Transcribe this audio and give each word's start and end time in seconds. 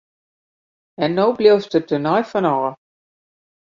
En 1.03 1.13
no 1.19 1.27
bliuwst 1.37 1.71
der 1.73 1.85
tenei 1.89 2.21
fan 2.31 2.49
ôf! 2.57 2.73